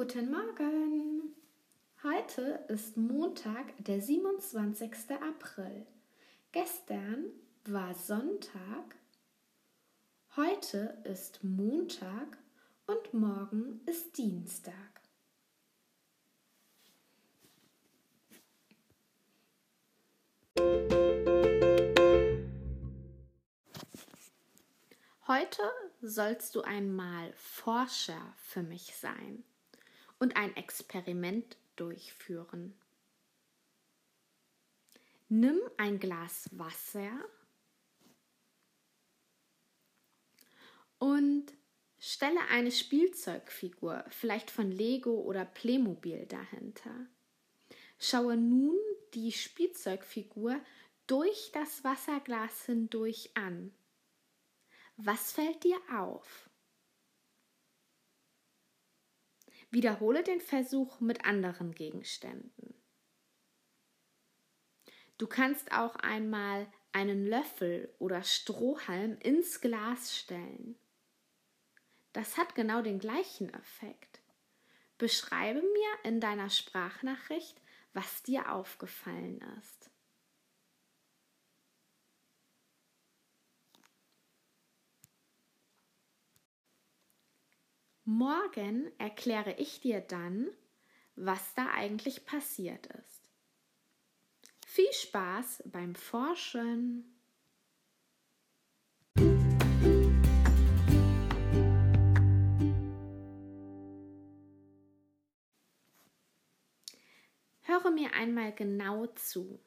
[0.00, 1.34] Guten Morgen!
[2.04, 4.92] Heute ist Montag, der 27.
[5.20, 5.88] April.
[6.52, 7.24] Gestern
[7.64, 8.94] war Sonntag.
[10.36, 12.38] Heute ist Montag
[12.86, 14.72] und morgen ist Dienstag.
[25.26, 25.62] Heute
[26.00, 29.42] sollst du einmal Forscher für mich sein
[30.18, 32.74] und ein Experiment durchführen.
[35.28, 37.10] Nimm ein Glas Wasser
[40.98, 41.52] und
[41.98, 47.06] stelle eine Spielzeugfigur, vielleicht von Lego oder Playmobil dahinter.
[47.98, 48.78] Schaue nun
[49.14, 50.60] die Spielzeugfigur
[51.06, 53.72] durch das Wasserglas hindurch an.
[54.96, 56.47] Was fällt dir auf?
[59.70, 62.74] Wiederhole den Versuch mit anderen Gegenständen.
[65.18, 70.76] Du kannst auch einmal einen Löffel oder Strohhalm ins Glas stellen.
[72.12, 74.20] Das hat genau den gleichen Effekt.
[74.96, 77.60] Beschreibe mir in deiner Sprachnachricht,
[77.92, 79.90] was dir aufgefallen ist.
[88.10, 90.48] Morgen erkläre ich dir dann,
[91.14, 93.28] was da eigentlich passiert ist.
[94.66, 97.04] Viel Spaß beim Forschen!
[107.60, 109.60] Höre mir einmal genau zu.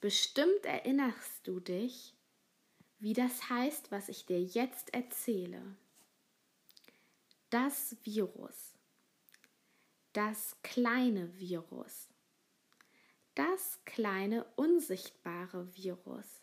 [0.00, 2.16] Bestimmt erinnerst du dich,
[2.98, 5.76] wie das heißt, was ich dir jetzt erzähle
[7.52, 8.72] das Virus,
[10.14, 12.08] das kleine Virus,
[13.34, 16.40] das kleine unsichtbare Virus,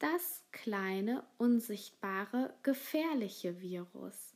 [0.00, 4.34] das kleine unsichtbare gefährliche Virus,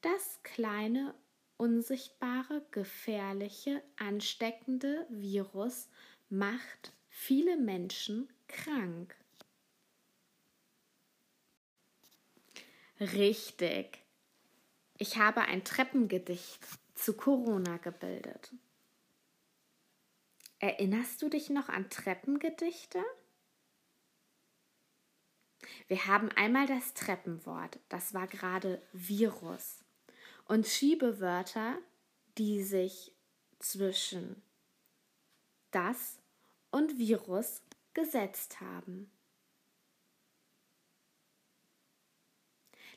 [0.00, 1.14] das kleine
[1.58, 5.90] unsichtbare gefährliche ansteckende Virus
[6.30, 9.19] macht viele Menschen krank.
[13.00, 13.98] Richtig.
[14.98, 16.60] Ich habe ein Treppengedicht
[16.94, 18.52] zu Corona gebildet.
[20.58, 23.02] Erinnerst du dich noch an Treppengedichte?
[25.88, 29.82] Wir haben einmal das Treppenwort, das war gerade Virus,
[30.44, 31.78] und Schiebewörter,
[32.36, 33.12] die sich
[33.58, 34.42] zwischen
[35.70, 36.18] das
[36.70, 37.62] und Virus
[37.94, 39.10] gesetzt haben.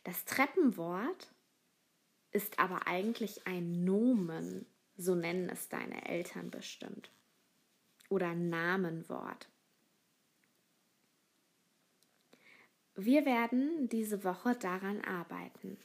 [0.03, 1.33] Das Treppenwort
[2.31, 4.65] ist aber eigentlich ein Nomen,
[4.97, 7.11] so nennen es deine Eltern bestimmt.
[8.09, 9.49] Oder Namenwort.
[12.95, 15.77] Wir werden diese Woche daran arbeiten.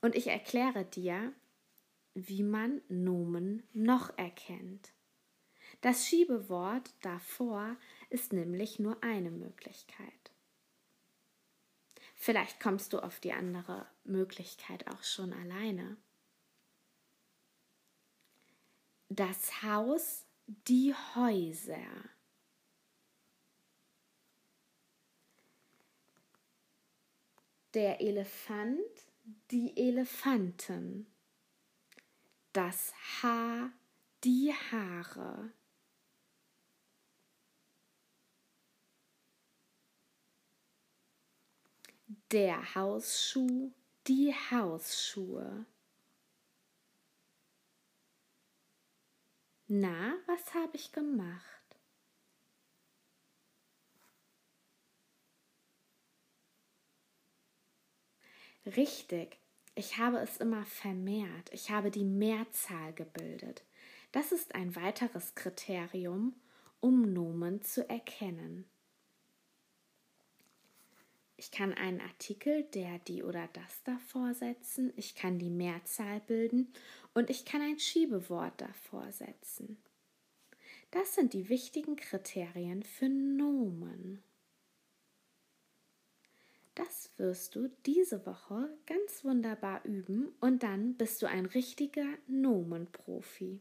[0.00, 1.32] Und ich erkläre dir,
[2.14, 4.92] wie man Nomen noch erkennt.
[5.80, 7.76] Das Schiebewort davor
[8.08, 10.31] ist nämlich nur eine Möglichkeit.
[12.24, 15.96] Vielleicht kommst du auf die andere Möglichkeit auch schon alleine.
[19.08, 21.74] Das Haus, die Häuser.
[27.74, 28.78] Der Elefant,
[29.50, 31.08] die Elefanten.
[32.52, 33.72] Das Haar,
[34.22, 35.50] die Haare.
[42.30, 43.72] Der Hausschuh,
[44.06, 45.64] die Hausschuhe.
[49.68, 51.62] Na, was habe ich gemacht?
[58.66, 59.38] Richtig,
[59.74, 61.50] ich habe es immer vermehrt.
[61.52, 63.64] Ich habe die Mehrzahl gebildet.
[64.12, 66.34] Das ist ein weiteres Kriterium,
[66.80, 68.71] um Nomen zu erkennen.
[71.42, 76.72] Ich kann einen Artikel, der die oder das davor setzen, ich kann die Mehrzahl bilden
[77.14, 79.82] und ich kann ein Schiebewort davor setzen.
[80.92, 84.22] Das sind die wichtigen Kriterien für Nomen.
[86.76, 93.58] Das wirst du diese Woche ganz wunderbar üben und dann bist du ein richtiger Nomenprofi.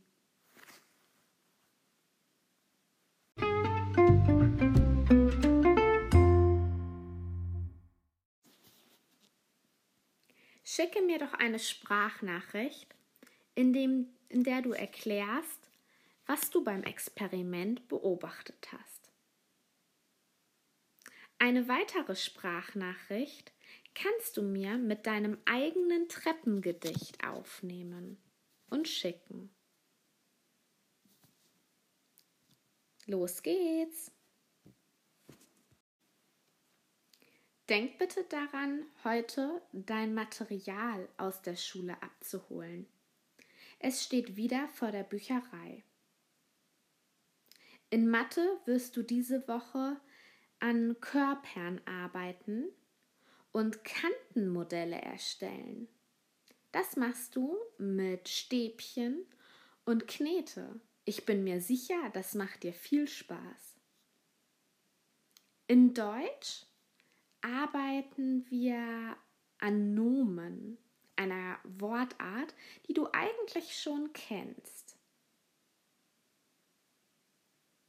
[10.71, 12.95] Schicke mir doch eine Sprachnachricht,
[13.55, 15.69] in, dem, in der du erklärst,
[16.25, 19.11] was du beim Experiment beobachtet hast.
[21.39, 23.51] Eine weitere Sprachnachricht
[23.93, 28.21] kannst du mir mit deinem eigenen Treppengedicht aufnehmen
[28.69, 29.53] und schicken.
[33.07, 34.11] Los geht's!
[37.71, 42.85] Denk bitte daran, heute dein Material aus der Schule abzuholen.
[43.79, 45.81] Es steht wieder vor der Bücherei.
[47.89, 49.95] In Mathe wirst du diese Woche
[50.59, 52.65] an Körpern arbeiten
[53.53, 55.87] und Kantenmodelle erstellen.
[56.73, 59.25] Das machst du mit Stäbchen
[59.85, 60.81] und Knete.
[61.05, 63.77] Ich bin mir sicher, das macht dir viel Spaß.
[65.67, 66.65] In Deutsch
[67.41, 69.17] arbeiten wir
[69.59, 70.77] an Nomen,
[71.15, 72.55] einer Wortart,
[72.87, 74.97] die du eigentlich schon kennst.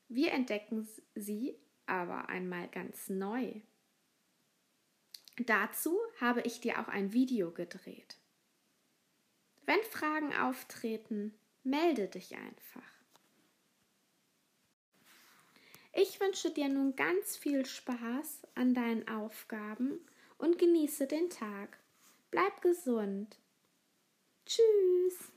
[0.08, 3.62] Wir entdecken sie aber einmal ganz neu.
[5.38, 8.18] Dazu habe ich dir auch ein Video gedreht.
[9.64, 13.01] Wenn Fragen auftreten, melde dich einfach.
[15.94, 20.00] Ich wünsche dir nun ganz viel Spaß an deinen Aufgaben
[20.38, 21.78] und genieße den Tag.
[22.30, 23.36] Bleib gesund.
[24.46, 25.32] Tschüss.